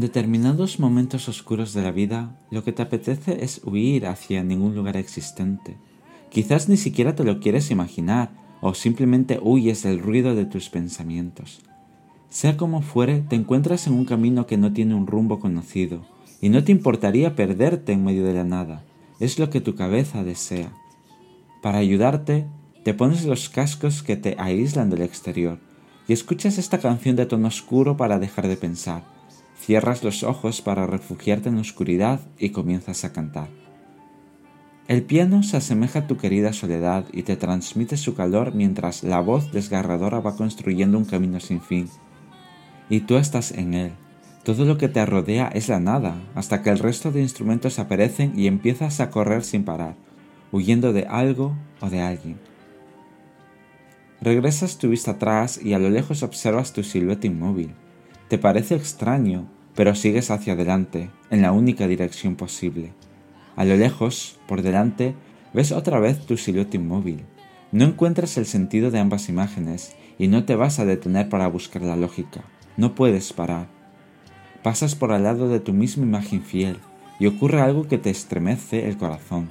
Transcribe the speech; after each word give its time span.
determinados 0.00 0.80
momentos 0.80 1.28
oscuros 1.28 1.72
de 1.74 1.82
la 1.82 1.92
vida, 1.92 2.36
lo 2.50 2.64
que 2.64 2.72
te 2.72 2.82
apetece 2.82 3.44
es 3.44 3.60
huir 3.64 4.06
hacia 4.06 4.42
ningún 4.42 4.74
lugar 4.74 4.96
existente. 4.96 5.76
Quizás 6.30 6.68
ni 6.68 6.76
siquiera 6.76 7.14
te 7.14 7.24
lo 7.24 7.40
quieres 7.40 7.70
imaginar 7.70 8.30
o 8.60 8.74
simplemente 8.74 9.38
huyes 9.42 9.82
del 9.82 10.00
ruido 10.00 10.34
de 10.34 10.44
tus 10.44 10.68
pensamientos. 10.68 11.60
Sea 12.28 12.56
como 12.56 12.82
fuere, 12.82 13.22
te 13.22 13.36
encuentras 13.36 13.86
en 13.86 13.94
un 13.94 14.04
camino 14.04 14.46
que 14.46 14.56
no 14.56 14.72
tiene 14.72 14.94
un 14.94 15.06
rumbo 15.06 15.40
conocido, 15.40 16.02
y 16.40 16.48
no 16.48 16.62
te 16.62 16.72
importaría 16.72 17.34
perderte 17.34 17.92
en 17.92 18.04
medio 18.04 18.24
de 18.24 18.34
la 18.34 18.44
nada. 18.44 18.84
Es 19.18 19.38
lo 19.38 19.50
que 19.50 19.60
tu 19.60 19.74
cabeza 19.74 20.22
desea. 20.22 20.72
Para 21.62 21.78
ayudarte, 21.78 22.46
te 22.84 22.94
pones 22.94 23.24
los 23.24 23.48
cascos 23.48 24.02
que 24.02 24.16
te 24.16 24.36
aíslan 24.38 24.90
del 24.90 25.02
exterior, 25.02 25.58
y 26.06 26.12
escuchas 26.12 26.58
esta 26.58 26.78
canción 26.78 27.16
de 27.16 27.26
tono 27.26 27.48
oscuro 27.48 27.96
para 27.96 28.18
dejar 28.18 28.46
de 28.48 28.56
pensar. 28.56 29.19
Cierras 29.60 30.02
los 30.02 30.22
ojos 30.22 30.62
para 30.62 30.86
refugiarte 30.86 31.50
en 31.50 31.56
la 31.56 31.60
oscuridad 31.60 32.20
y 32.38 32.48
comienzas 32.48 33.04
a 33.04 33.12
cantar. 33.12 33.48
El 34.88 35.02
piano 35.02 35.42
se 35.42 35.58
asemeja 35.58 36.00
a 36.00 36.06
tu 36.06 36.16
querida 36.16 36.54
soledad 36.54 37.04
y 37.12 37.24
te 37.24 37.36
transmite 37.36 37.98
su 37.98 38.14
calor 38.14 38.54
mientras 38.54 39.04
la 39.04 39.20
voz 39.20 39.52
desgarradora 39.52 40.20
va 40.20 40.34
construyendo 40.34 40.96
un 40.96 41.04
camino 41.04 41.40
sin 41.40 41.60
fin. 41.60 41.90
Y 42.88 43.00
tú 43.00 43.18
estás 43.18 43.52
en 43.52 43.74
él. 43.74 43.92
Todo 44.44 44.64
lo 44.64 44.78
que 44.78 44.88
te 44.88 45.04
rodea 45.04 45.48
es 45.48 45.68
la 45.68 45.78
nada, 45.78 46.16
hasta 46.34 46.62
que 46.62 46.70
el 46.70 46.78
resto 46.78 47.12
de 47.12 47.20
instrumentos 47.20 47.78
aparecen 47.78 48.32
y 48.38 48.46
empiezas 48.46 48.98
a 49.00 49.10
correr 49.10 49.44
sin 49.44 49.64
parar, 49.64 49.94
huyendo 50.52 50.94
de 50.94 51.04
algo 51.04 51.54
o 51.82 51.90
de 51.90 52.00
alguien. 52.00 52.40
Regresas 54.22 54.78
tu 54.78 54.88
vista 54.88 55.12
atrás 55.12 55.60
y 55.62 55.74
a 55.74 55.78
lo 55.78 55.90
lejos 55.90 56.22
observas 56.22 56.72
tu 56.72 56.82
silueta 56.82 57.26
inmóvil. 57.26 57.74
Te 58.30 58.38
parece 58.38 58.76
extraño, 58.76 59.48
pero 59.74 59.96
sigues 59.96 60.30
hacia 60.30 60.52
adelante, 60.52 61.10
en 61.30 61.42
la 61.42 61.50
única 61.50 61.88
dirección 61.88 62.36
posible. 62.36 62.92
A 63.56 63.64
lo 63.64 63.74
lejos, 63.74 64.38
por 64.46 64.62
delante, 64.62 65.16
ves 65.52 65.72
otra 65.72 65.98
vez 65.98 66.24
tu 66.26 66.36
silueta 66.36 66.76
inmóvil. 66.76 67.24
No 67.72 67.86
encuentras 67.86 68.36
el 68.36 68.46
sentido 68.46 68.92
de 68.92 69.00
ambas 69.00 69.28
imágenes 69.28 69.96
y 70.16 70.28
no 70.28 70.44
te 70.44 70.54
vas 70.54 70.78
a 70.78 70.84
detener 70.84 71.28
para 71.28 71.48
buscar 71.48 71.82
la 71.82 71.96
lógica. 71.96 72.44
No 72.76 72.94
puedes 72.94 73.32
parar. 73.32 73.66
Pasas 74.62 74.94
por 74.94 75.10
al 75.10 75.24
lado 75.24 75.48
de 75.48 75.58
tu 75.58 75.72
misma 75.72 76.04
imagen 76.04 76.44
fiel 76.44 76.78
y 77.18 77.26
ocurre 77.26 77.60
algo 77.60 77.88
que 77.88 77.98
te 77.98 78.10
estremece 78.10 78.88
el 78.88 78.96
corazón. 78.96 79.50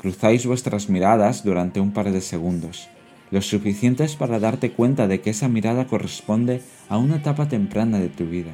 Cruzáis 0.00 0.46
vuestras 0.46 0.88
miradas 0.88 1.44
durante 1.44 1.78
un 1.78 1.92
par 1.92 2.10
de 2.10 2.22
segundos, 2.22 2.88
lo 3.30 3.42
suficientes 3.42 4.16
para 4.16 4.38
darte 4.38 4.72
cuenta 4.72 5.08
de 5.08 5.20
que 5.20 5.30
esa 5.30 5.48
mirada 5.48 5.86
corresponde 5.86 6.62
a 6.88 6.98
una 6.98 7.16
etapa 7.16 7.48
temprana 7.48 7.98
de 7.98 8.08
tu 8.08 8.26
vida. 8.26 8.52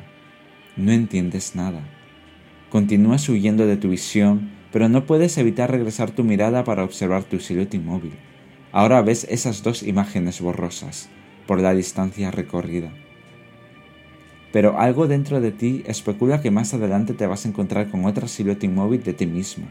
No 0.77 0.93
entiendes 0.93 1.55
nada. 1.55 1.83
Continúas 2.71 3.29
huyendo 3.29 3.67
de 3.67 3.77
tu 3.77 3.89
visión 3.89 4.57
pero 4.77 4.91
no 4.91 5.07
puedes 5.07 5.39
evitar 5.39 5.71
regresar 5.71 6.11
tu 6.11 6.23
mirada 6.23 6.63
para 6.63 6.85
observar 6.85 7.25
tu 7.25 7.41
silueta 7.41 7.79
inmóvil. 7.79 8.13
Ahora 8.73 9.01
ves 9.01 9.27
esas 9.31 9.63
dos 9.63 9.83
imágenes 9.83 10.43
borrosas 10.43 11.09
por 11.47 11.61
la 11.61 11.73
distancia 11.73 12.31
recorrida. 12.31 12.93
Pero 14.53 14.79
algo 14.79 15.09
dentro 15.09 15.41
de 15.41 15.51
ti 15.51 15.83
especula 15.87 16.43
que 16.43 16.51
más 16.51 16.75
adelante 16.75 17.15
te 17.15 17.27
vas 17.27 17.47
a 17.47 17.49
encontrar 17.49 17.91
con 17.91 18.05
otra 18.05 18.29
silueta 18.29 18.67
inmóvil 18.67 19.03
de 19.03 19.15
ti 19.15 19.25
mismo. 19.25 19.67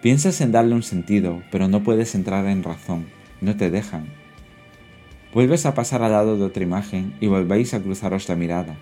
Piensas 0.00 0.40
en 0.40 0.52
darle 0.52 0.74
un 0.74 0.82
sentido, 0.82 1.42
pero 1.50 1.68
no 1.68 1.82
puedes 1.82 2.14
entrar 2.14 2.46
en 2.46 2.62
razón, 2.62 3.08
no 3.42 3.58
te 3.58 3.70
dejan. 3.70 4.19
Vuelves 5.32 5.66
a 5.66 5.74
pasar 5.74 6.02
al 6.02 6.12
lado 6.12 6.36
de 6.36 6.44
otra 6.44 6.62
imagen 6.62 7.14
y 7.20 7.26
volvéis 7.26 7.74
a 7.74 7.80
cruzaros 7.80 8.28
la 8.28 8.36
mirada. 8.36 8.76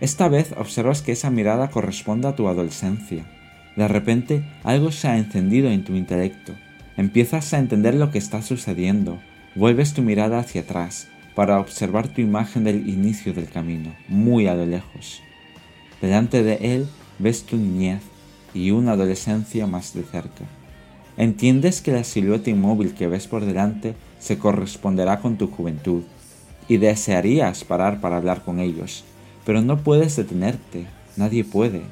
Esta 0.00 0.28
vez 0.28 0.52
observas 0.56 1.02
que 1.02 1.12
esa 1.12 1.30
mirada 1.30 1.70
corresponde 1.70 2.28
a 2.28 2.36
tu 2.36 2.48
adolescencia, 2.48 3.24
de 3.76 3.88
repente 3.88 4.44
algo 4.62 4.92
se 4.92 5.08
ha 5.08 5.18
encendido 5.18 5.70
en 5.70 5.84
tu 5.84 5.94
intelecto. 5.94 6.54
Empiezas 6.96 7.52
a 7.52 7.58
entender 7.58 7.94
lo 7.94 8.10
que 8.10 8.18
está 8.18 8.42
sucediendo. 8.42 9.18
Vuelves 9.56 9.94
tu 9.94 10.02
mirada 10.02 10.38
hacia 10.38 10.62
atrás 10.62 11.08
para 11.34 11.58
observar 11.58 12.08
tu 12.08 12.20
imagen 12.20 12.64
del 12.64 12.88
inicio 12.88 13.32
del 13.34 13.48
camino, 13.48 13.94
muy 14.08 14.46
a 14.46 14.54
lo 14.54 14.66
lejos. 14.66 15.20
Delante 16.00 16.42
de 16.44 16.74
él 16.74 16.88
ves 17.18 17.44
tu 17.44 17.56
niñez 17.56 18.02
y 18.52 18.70
una 18.70 18.92
adolescencia 18.92 19.66
más 19.66 19.94
de 19.94 20.04
cerca. 20.04 20.44
Entiendes 21.16 21.80
que 21.80 21.92
la 21.92 22.02
silueta 22.02 22.50
inmóvil 22.50 22.94
que 22.94 23.06
ves 23.06 23.28
por 23.28 23.44
delante 23.44 23.94
se 24.18 24.38
corresponderá 24.38 25.20
con 25.20 25.36
tu 25.36 25.48
juventud 25.48 26.02
y 26.66 26.78
desearías 26.78 27.62
parar 27.64 28.00
para 28.00 28.16
hablar 28.16 28.42
con 28.42 28.58
ellos, 28.58 29.04
pero 29.44 29.62
no 29.62 29.78
puedes 29.78 30.16
detenerte, 30.16 30.86
nadie 31.16 31.44
puede, 31.44 31.82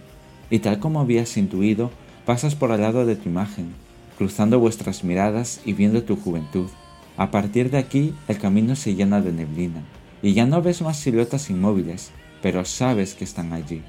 y 0.50 0.58
tal 0.58 0.78
como 0.80 1.00
habías 1.00 1.36
intuido, 1.36 1.90
pasas 2.24 2.54
por 2.54 2.72
al 2.72 2.80
lado 2.80 3.06
de 3.06 3.16
tu 3.16 3.28
imagen, 3.28 3.74
cruzando 4.18 4.58
vuestras 4.58 5.04
miradas 5.04 5.60
y 5.64 5.72
viendo 5.72 6.02
tu 6.02 6.16
juventud. 6.16 6.68
A 7.16 7.30
partir 7.30 7.70
de 7.70 7.78
aquí 7.78 8.14
el 8.28 8.38
camino 8.38 8.74
se 8.74 8.94
llena 8.94 9.20
de 9.20 9.32
neblina, 9.32 9.82
y 10.22 10.32
ya 10.32 10.46
no 10.46 10.62
ves 10.62 10.82
más 10.82 10.96
siluetas 10.96 11.50
inmóviles, 11.50 12.10
pero 12.40 12.64
sabes 12.64 13.14
que 13.14 13.24
están 13.24 13.52
allí. 13.52 13.82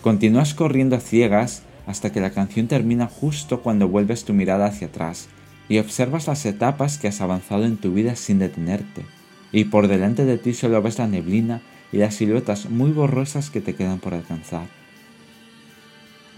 Continúas 0.00 0.54
corriendo 0.54 0.96
a 0.96 1.00
ciegas 1.00 1.62
hasta 1.86 2.12
que 2.12 2.20
la 2.20 2.30
canción 2.30 2.68
termina 2.68 3.06
justo 3.06 3.60
cuando 3.60 3.88
vuelves 3.88 4.24
tu 4.24 4.32
mirada 4.32 4.66
hacia 4.66 4.88
atrás 4.88 5.28
y 5.68 5.78
observas 5.78 6.26
las 6.26 6.44
etapas 6.46 6.98
que 6.98 7.08
has 7.08 7.20
avanzado 7.20 7.64
en 7.64 7.76
tu 7.76 7.92
vida 7.92 8.16
sin 8.16 8.38
detenerte, 8.38 9.04
y 9.52 9.64
por 9.64 9.88
delante 9.88 10.24
de 10.24 10.38
ti 10.38 10.54
solo 10.54 10.82
ves 10.82 10.98
la 10.98 11.06
neblina 11.06 11.62
y 11.92 11.98
las 11.98 12.14
siluetas 12.14 12.70
muy 12.70 12.90
borrosas 12.90 13.50
que 13.50 13.60
te 13.60 13.74
quedan 13.74 13.98
por 13.98 14.14
alcanzar 14.14 14.66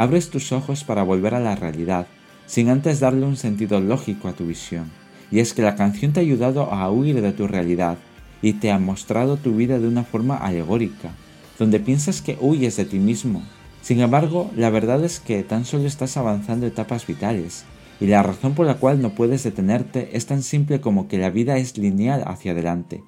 abres 0.02 0.30
tus 0.30 0.50
ojos 0.50 0.82
para 0.82 1.04
volver 1.04 1.32
a 1.32 1.38
la 1.38 1.54
realidad, 1.54 2.08
sin 2.46 2.70
antes 2.70 2.98
darle 2.98 3.24
un 3.24 3.36
sentido 3.36 3.80
lógico 3.80 4.26
a 4.26 4.32
tu 4.32 4.46
visión. 4.46 4.90
Y 5.30 5.38
es 5.38 5.54
que 5.54 5.62
la 5.62 5.76
canción 5.76 6.12
te 6.12 6.18
ha 6.18 6.22
ayudado 6.24 6.72
a 6.72 6.90
huir 6.90 7.22
de 7.22 7.30
tu 7.30 7.46
realidad 7.46 7.98
y 8.42 8.54
te 8.54 8.72
ha 8.72 8.80
mostrado 8.80 9.36
tu 9.36 9.54
vida 9.54 9.78
de 9.78 9.86
una 9.86 10.02
forma 10.02 10.36
alegórica, 10.36 11.12
donde 11.56 11.78
piensas 11.78 12.20
que 12.20 12.36
huyes 12.40 12.76
de 12.76 12.84
ti 12.84 12.98
mismo. 12.98 13.44
Sin 13.82 14.00
embargo, 14.00 14.50
la 14.56 14.70
verdad 14.70 15.04
es 15.04 15.18
que 15.18 15.42
tan 15.42 15.64
solo 15.64 15.86
estás 15.86 16.16
avanzando 16.16 16.66
etapas 16.66 17.06
vitales, 17.06 17.64
y 18.00 18.06
la 18.06 18.22
razón 18.22 18.54
por 18.54 18.66
la 18.66 18.76
cual 18.76 19.02
no 19.02 19.10
puedes 19.10 19.42
detenerte 19.42 20.16
es 20.16 20.26
tan 20.26 20.42
simple 20.42 20.80
como 20.80 21.08
que 21.08 21.18
la 21.18 21.30
vida 21.30 21.58
es 21.58 21.76
lineal 21.76 22.22
hacia 22.26 22.52
adelante, 22.52 23.02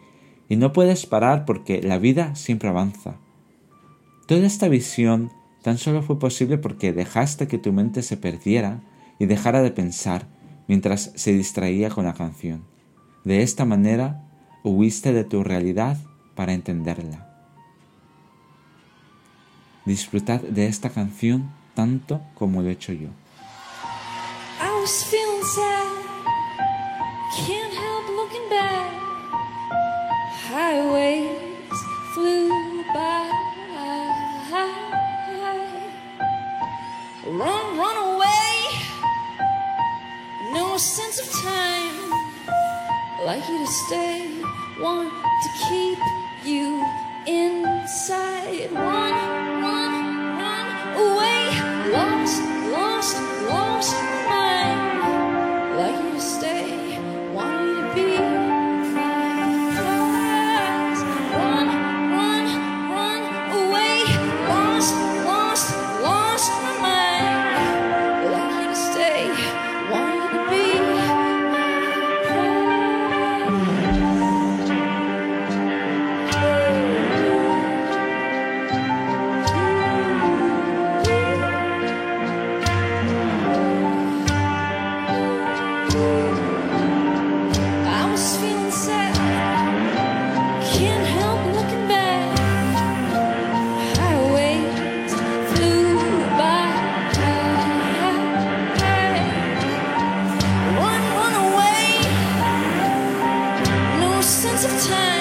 y 0.49 0.57
no 0.57 0.73
puedes 0.73 1.07
parar 1.07 1.45
porque 1.45 1.81
la 1.81 1.99
vida 1.99 2.35
siempre 2.35 2.69
avanza. 2.69 3.17
Toda 4.27 4.47
esta 4.47 4.69
visión 4.69 5.31
tan 5.63 5.79
solo 5.79 6.03
fue 6.03 6.19
posible 6.19 6.59
porque 6.59 6.93
dejaste 6.93 7.47
que 7.47 7.59
tu 7.59 7.73
mente 7.73 8.03
se 8.03 8.17
perdiera 8.17 8.83
y 9.19 9.27
dejara 9.27 9.63
de 9.63 9.71
pensar 9.71 10.27
mientras 10.67 11.13
se 11.15 11.33
distraía 11.33 11.89
con 11.89 12.05
la 12.05 12.15
canción. 12.15 12.65
De 13.25 13.43
esta 13.43 13.65
manera, 13.65 14.25
huiste 14.65 15.13
de 15.13 15.25
tu 15.25 15.45
realidad 15.45 15.99
para 16.35 16.53
entenderla. 16.53 17.34
Disfrutad 19.85 20.41
de 20.41 20.67
esta 20.67 20.91
canción 20.91 21.51
tanto 21.75 22.21
como 22.35 22.63
lo 22.63 22.69
he 22.69 22.73
hecho 22.73 22.93
yo. 22.93 23.09
Run, 37.27 37.79
run 37.79 37.97
away. 37.97 38.53
No 40.53 40.79
sense 40.79 41.21
of 41.21 41.29
time. 41.43 41.95
like 43.25 43.49
you 43.49 43.59
to 43.59 43.67
stay. 43.67 44.43
Want 44.81 45.11
to 45.11 45.49
keep 45.69 45.99
you 46.45 46.85
inside. 47.27 48.71
Run, 48.71 49.24
of 104.65 104.87
time. 104.87 105.14